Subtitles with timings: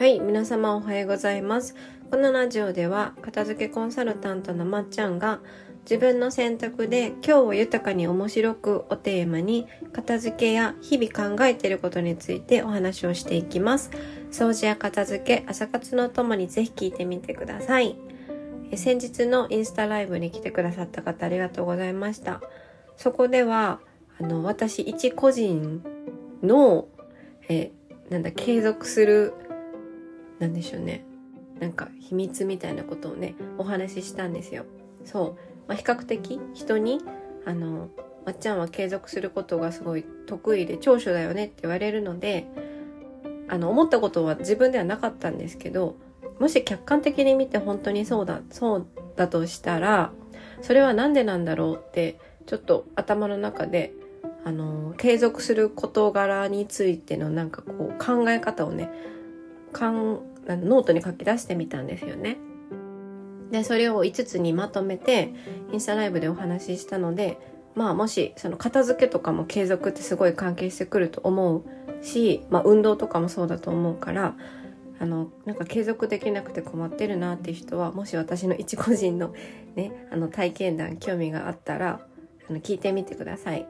[0.00, 1.76] はい皆様おはようございます。
[2.10, 5.40] このラジオでは片付けコンサルタントのまっちゃんが
[5.82, 13.90] 自分の選択で今日を豊かに面白くをテーマに片付けや日々考えていることについてお話をしていきます。
[14.30, 17.94] 掃除や片付け朝活のともにぜひ聞いてみてください。
[18.76, 22.40] 先日のインスタライブに来てくださった方ありがとうございました。
[22.96, 23.80] そこでは
[24.18, 25.82] あの私一個人
[26.42, 26.88] の
[27.50, 27.70] え
[28.08, 29.34] なんだ継続する
[30.40, 31.04] なんでしょうね。
[31.60, 34.64] なんか秘密みたいなことをねお話ししたんですよ。
[35.04, 37.00] そう、まあ、比較的人に
[37.44, 37.90] あの
[38.26, 42.46] まっちゃんは継続することがすごい得意で長所だよねって言われるので
[43.48, 45.96] あの思ったことは自分ではなかったんですけど
[46.38, 50.12] もし客観的に見て本当にそうだそうだとしたら
[50.62, 53.92] それは何でなんだろうってちょっと頭の中で
[54.44, 58.90] あの継続する事柄についてのなんかこう考え方をね
[60.50, 62.36] かんノートに書き出してみたんですよね。
[63.50, 65.32] で、それを5つにまとめて、
[65.72, 67.38] インスタライブでお話ししたので、
[67.74, 71.64] まあもし、その片付けとかも継続ってすごい関係してくると思う
[72.04, 74.36] し、まあ運動とかもそうだと思うから、
[74.98, 79.34] あの、なんか継続できなくて困ってるなっていう人は、もし私の一個人の
[79.74, 82.00] ね、あの体験談、興味があったら、
[82.48, 83.66] あの聞いてみてください。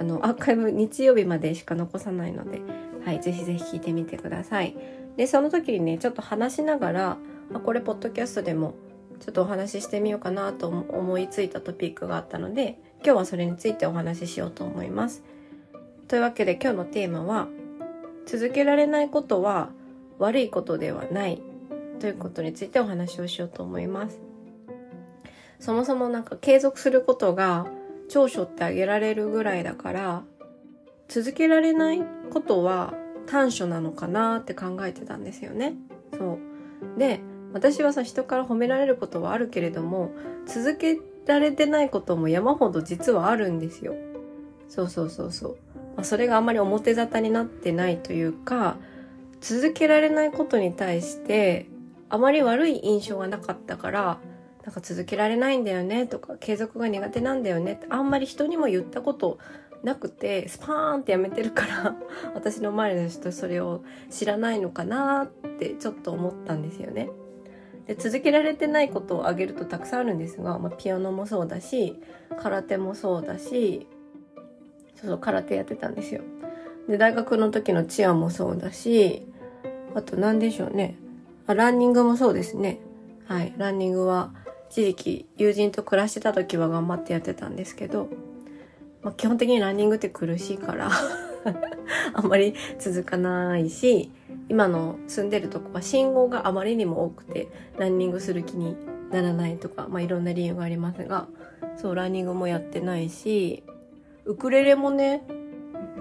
[0.00, 2.62] あの、アーカイブ日曜日までしか残さないので、
[3.04, 4.76] はい、ぜひぜひ聞いてみてください。
[5.18, 7.18] でその時にねちょっと話しながら
[7.52, 8.74] あこれポッドキャストでも
[9.20, 15.24] ちょっとお話ししてみようかなと思いついたトピックがあったので今日はそれについてお話ししようと思います。
[16.06, 17.48] というわけで今日のテーマは
[18.26, 19.70] 続けられないことは
[20.18, 21.42] 悪いことではない
[21.98, 24.20] ということについてお話をしようと思います。
[25.58, 27.66] そもそもなんか継続することが
[28.08, 30.22] 長所ってあげられるぐらいだから
[31.08, 32.94] 続けられないことは
[33.28, 35.74] 短所なのかなって考えてたんですよね。
[36.16, 36.38] そ
[36.96, 36.98] う。
[36.98, 37.20] で、
[37.52, 40.10] 私はさ、人から褒められることはあるけれども、
[40.46, 43.94] 続けられてないことも山ほど実はあるんですよ。
[44.68, 45.56] そうそうそうそう。
[45.96, 48.76] まあ、それがあんまり表沙汰になってないというか、
[49.40, 51.68] 続けられないことに対して、
[52.08, 54.18] あまり悪い印象がなかったから、
[54.64, 59.38] なんか続けられないんだよねとか、継続が苦手なんだよねってあんまり人にも言ったこと
[59.82, 61.96] なくてスパーンってやめてるから
[62.34, 65.26] 私の周りの人それを知らないのかなっ
[65.58, 67.10] てちょっと思ったんですよね。
[67.86, 71.98] で続けられてないことを挙げるとたくさんあるんですが、まあ、ピアノもそうだし
[72.42, 73.86] 空手もそうだし
[74.96, 76.20] そうそう空手やってたんですよ。
[76.88, 79.26] で大学の時のチアもそうだし
[79.94, 80.96] あと何でしょうね
[81.46, 82.80] あランニングもそうですね
[83.26, 84.32] はいランニングは
[84.70, 88.08] 一時期友人と暮らしてた時は頑張ってやってたんですけど
[89.02, 90.90] まあ、基本的にランニングって苦しいから
[92.14, 94.10] あんまり続かないし
[94.48, 97.48] 今の住んでるとこは信号があまりにも多くて
[97.78, 98.76] ランニングする気に
[99.10, 101.28] ならないとか、まあ、いろんな理由がありますが
[101.76, 103.62] そうランニングもやってないし
[104.24, 105.22] ウクレレもね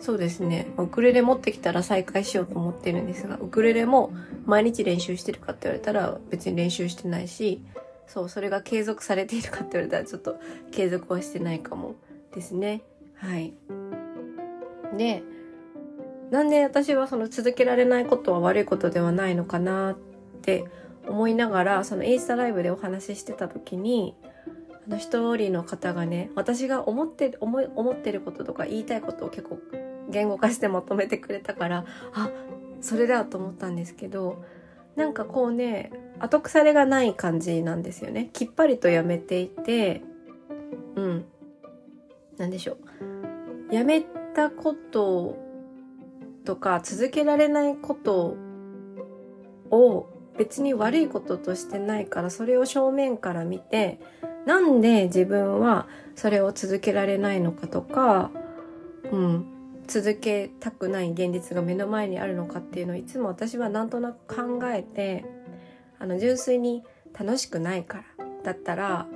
[0.00, 0.66] そうですね。
[0.76, 4.12] ウクレレ持ってきたら再開しようと思ってるんですがウクレレも
[4.44, 7.62] 毎日練習してるかって言われたら別に練習してないし
[8.06, 10.36] そうそれが継続されているかって言われたらちょっと
[10.70, 11.94] 継続はしてないかも。
[12.36, 12.82] ですね。
[13.16, 13.54] はい。
[14.96, 15.22] で、
[16.30, 19.96] なんで私はその続けられないことは悪いことではないのかなっ
[20.42, 20.64] て
[21.08, 24.14] 思いながら、そのインスタライブでお話ししてた時に、
[24.86, 29.58] あの一人の方がね、私が思って思い、思ってることとか言いたいことを結構
[30.10, 32.30] 言語化してまとめてくれたから、あ、
[32.82, 34.44] それだと思ったんですけど、
[34.94, 38.28] なんかこうね、後腐れがない感じなんですよね。
[38.34, 40.02] きっぱりとやめていて、
[40.96, 41.24] うん。
[42.38, 42.78] 何でしょ
[43.70, 43.74] う。
[43.74, 44.02] やめ
[44.34, 45.36] たこと
[46.44, 48.36] とか続けられないこと
[49.70, 50.06] を
[50.38, 54.00] 別に悪いこととしてないからそれを正面から見て
[54.46, 58.30] なんで自分はそれを続けられないのかとか、
[59.10, 59.46] うん、
[59.86, 65.24] 続けたくない現実が目の前にあるのかっていうのをいつも私はなんとなく考えて
[65.98, 66.84] あの純粋に
[67.18, 69.06] 楽しくないからだったら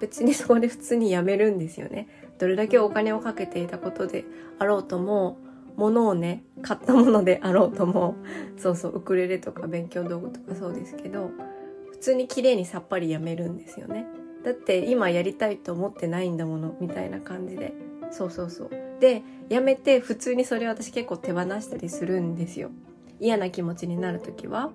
[0.00, 2.08] 別にそこで普通にやめるんですよね。
[2.42, 4.24] どれだけお金をかけていたことで
[4.58, 5.38] あろうとも、
[5.76, 8.16] 物をね、買ったものであろうとも、
[8.56, 11.30] そうそう、ウクレレとか勉強道具とかそうですけど、
[11.92, 14.06] 普通に綺麗にさっぱりやめるんですよね。
[14.42, 17.74] だって今やりたいと思ってないんだもの、みたいな感じで。
[18.10, 18.70] そうそうそう。
[18.98, 22.72] で、やめて普通にそれ私結構手放したりするんですよ。
[23.20, 24.72] 嫌な気持ちになるときは。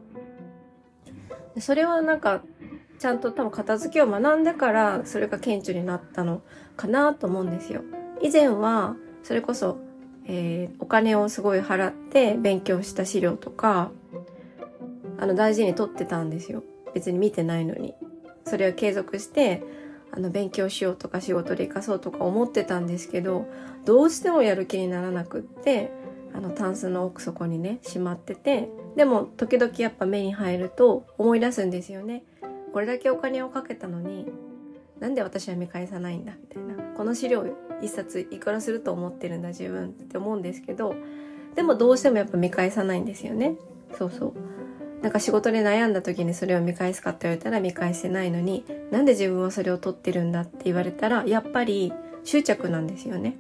[1.60, 2.44] それはなんか
[3.00, 6.42] ちゃんと多分片付けを学んでからそれが顕著になったの
[6.76, 7.84] かなと思うんですよ。
[8.22, 9.78] 以前はそれこそ、
[10.26, 13.92] えー、お金をすごい払って勉強した資料とか
[15.20, 16.64] あの大事にとってたんですよ。
[16.94, 17.94] 別に見てないのに。
[18.46, 19.62] それを継続して
[20.12, 23.46] あの勉強しようとか仕事で生かそうとか思ってたんですけど
[23.86, 25.92] どうしてもやる気にならなくって
[26.34, 32.24] あのタンスの奥底にねしまっててでも時々やっぱ目に入ると思い出すんですよね。
[32.74, 34.32] これだけお金をかけたのに
[35.00, 36.84] なんで私は見返さないんだみたいな。
[36.96, 37.46] この資料
[37.82, 40.96] 一冊いくらすると思ってるんだ自分って思うんですけど
[41.56, 43.56] でもどうしてもやっぱ見返さないんですよね。
[43.98, 44.34] そうそう。
[45.02, 51.94] なんか仕事で悩んだ時にそれを見返すかって言われたら見返せないのになんで自分はそれを取ってるんだって言われたらやっぱり
[52.24, 53.38] 執着なんですよね。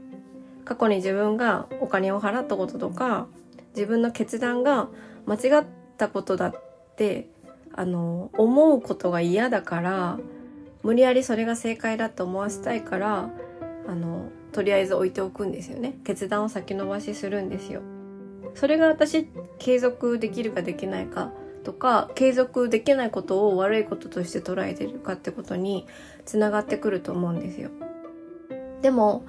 [0.66, 3.28] 過去に自分がお金を払ったこととか
[3.76, 4.90] 自分の決断が
[5.26, 5.66] 間違っ
[5.98, 6.54] たことだっ
[6.96, 7.30] て
[7.78, 10.20] あの思うことが嫌だから
[10.84, 13.30] 無理やりそれが正解だと思わせたいから
[13.88, 16.00] あのとりあえず置いておくんですよね。
[16.04, 17.82] 決断を先延ばしするんですよ。
[18.56, 19.30] それが私
[19.60, 21.32] 継続できるかできないか
[21.64, 25.86] とか継続できないことを悪いこととして捉えてるかってことに
[26.26, 27.70] つながってくると思うんですよ。
[28.82, 29.24] でも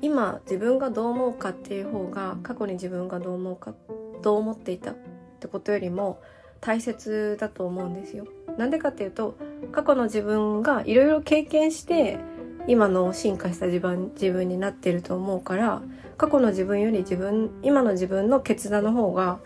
[0.00, 3.74] 今自分がどう思うかっていう方が過去に自分がどう思うか
[4.22, 4.96] どう思っていたっ
[5.40, 6.20] てことよりも
[6.60, 8.26] 大切だと思うんですよ。
[8.58, 9.36] なんでかっていうと
[9.72, 12.18] 過去の自分がいろいろ経験して
[12.66, 15.82] 今の進化した自分自分になってると思うから
[16.16, 19.40] 過去の自分より自分今の自分の決断の方が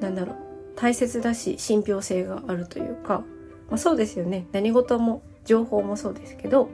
[0.00, 0.36] なんだろう
[0.74, 3.22] 大切だし信憑性があるというか、
[3.68, 4.46] まあ、そうですよね。
[4.52, 6.68] 何事も情報もそうですけど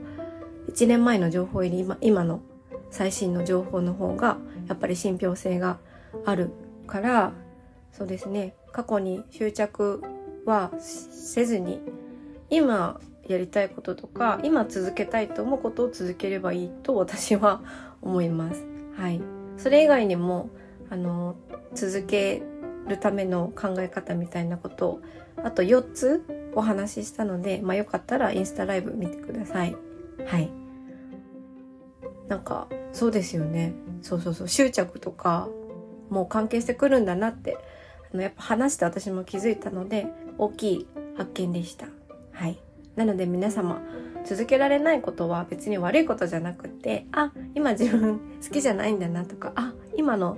[0.69, 2.41] 1年前の情報より今今の
[2.89, 5.77] 最新の情報の方がやっぱり信憑性が
[6.25, 6.51] ある
[6.87, 7.33] から
[7.93, 10.01] そうですね過去に執着
[10.45, 11.79] はせずに
[12.49, 17.61] 今やりたいこととか今続けたいと思うことを続ければいいと私は
[18.01, 18.65] 思います。
[18.97, 19.21] はい、
[19.57, 20.49] それ以外にも
[20.89, 21.35] あの
[21.73, 22.43] 続け
[22.87, 24.99] るための考え方みたいなこと
[25.37, 29.75] あと4つお話ししたので、まあ、よかったらインスタライブ見てください。
[30.25, 30.51] はい。
[32.27, 33.73] なんかそうですよね。
[34.01, 35.47] そうそうそう執着とか
[36.09, 37.57] もう関係してくるんだなって
[38.13, 40.07] のやっぱ話して私も気づいたので
[40.37, 40.87] 大きい
[41.17, 41.87] 発見でした。
[42.31, 42.57] はい。
[42.95, 43.81] なので皆様、
[44.25, 50.37] 続けられないことは別に悪いことじゃなくて、あ、今自分 好きじゃないんだなとか、あ、今の、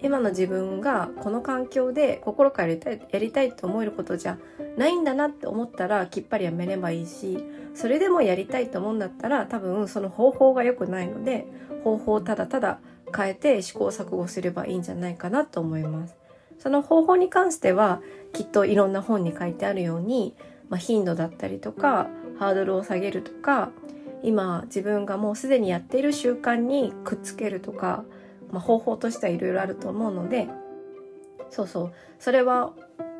[0.00, 4.38] 今の自分がこの環境で心からやりたい、やりたいと思えることじゃ
[4.76, 7.38] ないんだなって思ったらきっぱりやめればいいし、
[7.74, 11.46] それでもやりたいと思うんだったら多分その方法が良くないので、
[11.84, 12.80] 方法をただただ
[13.14, 16.21] 変えて試行錯誤すればいいんじゃないかなと思います。
[16.62, 18.00] その方法に関しては
[18.32, 20.34] きっといろんな本に書いてあるように
[20.72, 23.70] まあ、頻度だったりとかハードルを下げるとか
[24.22, 28.04] 今自分がもうすでにやっている習慣にくっつけるとか、
[28.50, 30.48] まあ、方法としてはいろいろあると思うので
[31.50, 31.92] そうそう。
[32.18, 32.72] それは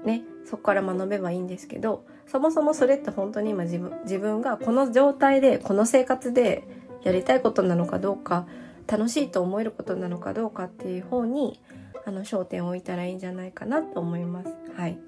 [0.03, 6.67] ねそこから学べばいいんですけどそもそもそれって本当に今自分自分がこの状態でこの生活で
[7.03, 8.47] やりたいことなのかどうか
[8.87, 11.61] 楽しいと思えることなのかどうかっていう方に
[12.05, 14.55] あの焦点を置いたらいいんじゃないかなと思います。
[14.77, 14.99] はい。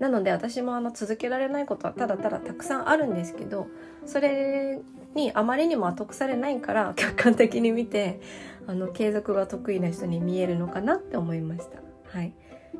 [0.00, 3.66] なので私もあの続けられないことはただただたくさんあるんですけど
[4.06, 4.80] それ
[5.14, 8.20] にあまりにも後腐れないから 客観的に見て
[8.66, 11.80] あの継続が得意な人に見えるのかなって思いました。
[12.18, 12.32] はい、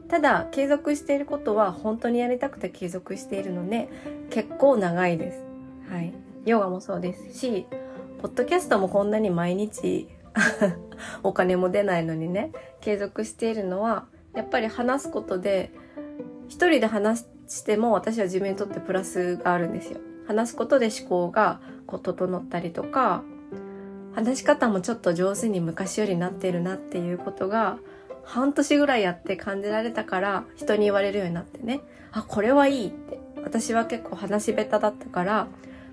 [0.08, 3.88] ただ継続していることは本当にやりたくて継続しているので
[4.30, 5.44] 結構長いです。
[5.90, 6.14] はい、
[6.46, 7.66] ヨガもそうですし
[8.22, 10.08] ポッドキャストもこんなに毎日
[11.22, 15.72] お金も出ないのにね継続しているのはやっぱり話すことで
[16.48, 19.98] 一人で話しても私は自分にとってプラスがあるんですよ。
[20.26, 23.24] 話すことで思考がこう整ったりとか、
[24.14, 27.78] 話し方もちょっと上手に昔よりなってるなっていうことが
[28.24, 31.80] 半年ぐらいやって感じられたから人に言われるようになってね。
[32.12, 33.18] あ、これはいいって。
[33.42, 35.48] 私は結構話し下手だったから、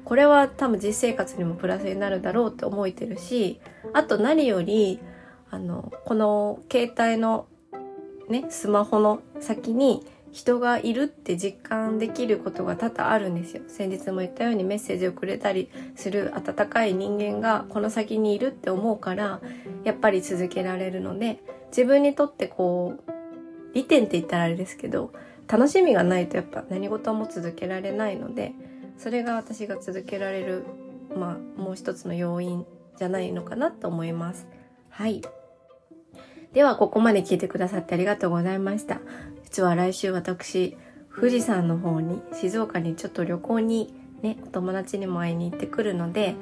[0.07, 3.59] これは多分実生活にもプラスになるだろうって思えてるし、
[3.91, 5.01] あと何より、
[5.51, 7.45] あの、この携帯の
[8.29, 13.63] ね、スマホの先に人がいるって実感できることが多々あるんですよ。
[13.67, 19.41] 先日も言ったようにメッセージをくれたりする温かい人間がこの先にいるって思うから
[19.83, 23.11] やっぱり続けられるので自分にとってこう
[23.73, 25.11] 利点って言ったらあれですけど
[25.49, 28.53] 楽しみがないとやっぱ何事も続けられないので
[28.97, 30.63] それが私が続けられる
[31.15, 32.65] まあもう一つの要因
[32.97, 34.47] じゃないのかなと思います。
[34.89, 35.21] はい。
[36.53, 38.99] では、ここまで聞いてくださってありがとうございました。
[39.43, 40.75] 実は来週私、
[41.15, 46.35] 富士山の方に、静岡にちょっと旅行にね、お友達にも会いに行ってくるので、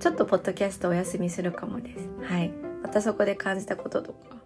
[0.00, 2.08] ちょっとポッドキャストお休みするかもです。
[2.22, 2.52] はい。
[2.82, 4.36] またそこで感じたこととか、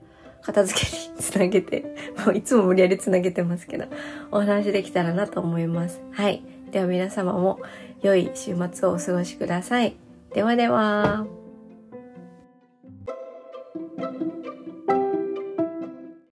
[0.42, 3.86] 片付けにつなげて、も ういつも無理やりつなげてますけど、
[4.30, 6.00] お話できたらなと思います。
[6.12, 6.44] はい。
[6.70, 7.60] では皆様も
[8.02, 9.96] 良い週末をお過ごしください。
[10.34, 11.39] ではでは。